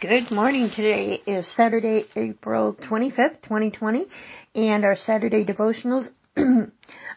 [0.00, 0.70] Good morning.
[0.74, 4.06] Today is Saturday, April 25th, 2020,
[4.54, 6.06] and our Saturday devotionals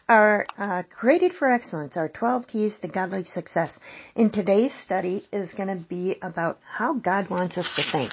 [0.08, 3.72] are uh, created for excellence, our 12 keys to godly success.
[4.16, 8.12] And today's study is going to be about how God wants us to think.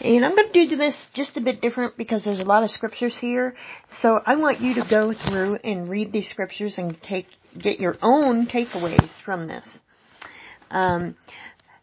[0.00, 2.70] And I'm going to do this just a bit different because there's a lot of
[2.70, 3.56] scriptures here.
[3.98, 7.26] So I want you to go through and read these scriptures and take,
[7.58, 9.80] get your own takeaways from this.
[10.70, 11.16] Um,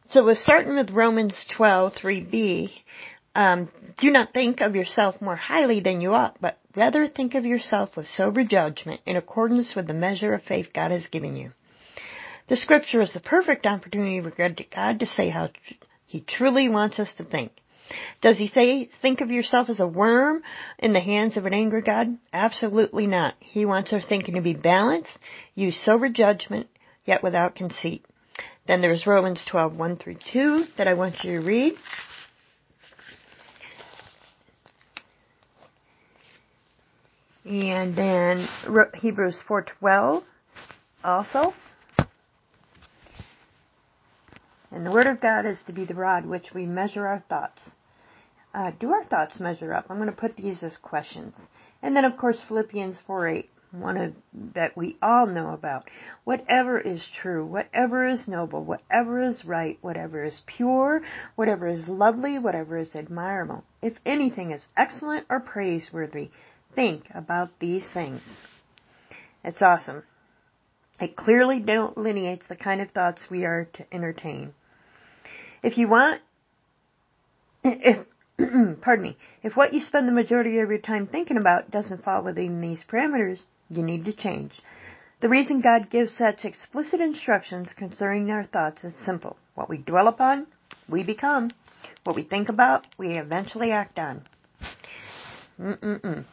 [0.09, 2.71] so we're starting with Romans 12, 3b.
[3.35, 3.69] Um,
[3.99, 7.95] do not think of yourself more highly than you ought, but rather think of yourself
[7.97, 11.51] with sober judgment in accordance with the measure of faith God has given you.
[12.47, 14.31] The scripture is the perfect opportunity for
[14.73, 15.49] God to say how
[16.05, 17.51] He truly wants us to think.
[18.21, 20.41] Does He say, think of yourself as a worm
[20.79, 22.17] in the hands of an angry God?
[22.31, 23.35] Absolutely not.
[23.39, 25.19] He wants our thinking to be balanced,
[25.53, 26.67] use sober judgment,
[27.05, 28.05] yet without conceit.
[28.67, 31.75] Then there's Romans 12, 1 through 2 that I want you to read.
[37.45, 38.49] And then
[38.95, 40.23] Hebrews 4:12
[41.01, 41.53] also.
[44.69, 47.61] And the Word of God is to be the rod which we measure our thoughts.
[48.53, 49.85] Uh, do our thoughts measure up?
[49.89, 51.35] I'm going to put these as questions.
[51.81, 54.13] And then, of course, Philippians 4:8 one of,
[54.53, 55.89] that we all know about.
[56.23, 61.01] Whatever is true, whatever is noble, whatever is right, whatever is pure,
[61.35, 66.29] whatever is lovely, whatever is admirable, if anything is excellent or praiseworthy,
[66.75, 68.21] think about these things.
[69.43, 70.03] It's awesome.
[70.99, 74.53] It clearly delineates the kind of thoughts we are to entertain.
[75.61, 76.21] If you want,
[77.63, 78.05] if
[78.81, 82.23] pardon me, if what you spend the majority of your time thinking about doesn't fall
[82.23, 84.51] within these parameters, you need to change.
[85.19, 89.35] The reason God gives such explicit instructions concerning our thoughts is simple.
[89.55, 90.47] What we dwell upon,
[90.87, 91.51] we become.
[92.03, 94.21] What we think about, we eventually act on.
[95.59, 96.23] Mm-mm-mm.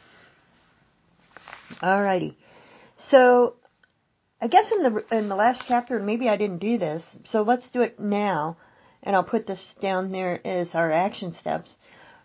[1.83, 2.35] Alrighty.
[3.09, 3.55] So,
[4.41, 7.03] I guess in the in the last chapter, maybe I didn't do this.
[7.31, 8.59] So let's do it now,
[9.03, 11.71] and I'll put this down there as our action steps.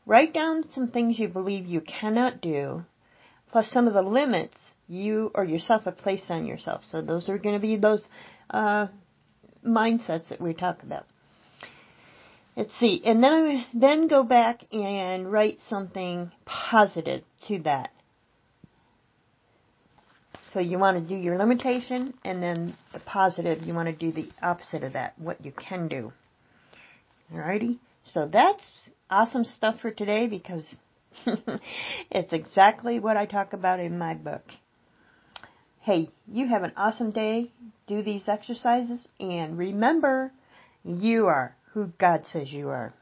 [0.05, 2.83] Write down some things you believe you cannot do,
[3.51, 6.81] plus some of the limits you or yourself have placed on yourself.
[6.91, 8.03] So those are going to be those
[8.49, 8.87] uh,
[9.65, 11.05] mindsets that we talk about.
[12.57, 17.91] Let's see, and then I then go back and write something positive to that.
[20.53, 24.11] So you want to do your limitation, and then the positive, you want to do
[24.11, 26.11] the opposite of that, what you can do.
[27.33, 27.77] Alrighty?
[28.11, 28.63] So that's
[29.09, 30.63] awesome stuff for today because
[32.11, 34.43] it's exactly what I talk about in my book.
[35.81, 37.51] Hey, you have an awesome day.
[37.87, 40.31] Do these exercises and remember,
[40.83, 42.93] you are who God says you are.